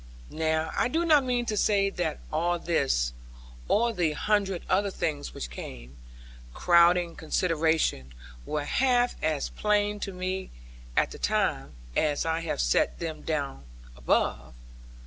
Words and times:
Now 0.31 0.71
I 0.75 0.87
do 0.87 1.05
not 1.05 1.23
mean 1.23 1.45
to 1.45 1.55
say 1.55 1.91
that 1.91 2.17
all 2.33 2.57
this, 2.57 3.13
or 3.67 3.93
the 3.93 4.13
hundred 4.13 4.63
other 4.67 4.89
things 4.89 5.35
which 5.35 5.51
came, 5.51 5.95
crowding 6.55 7.15
consideration, 7.15 8.11
were 8.43 8.63
half 8.63 9.15
as 9.21 9.49
plain 9.49 9.99
to 9.99 10.11
me 10.11 10.49
at 10.97 11.11
the 11.11 11.19
time, 11.19 11.73
as 11.95 12.25
I 12.25 12.39
have 12.39 12.59
set 12.61 12.97
them 12.97 13.21
down 13.21 13.65
above. 13.95 14.55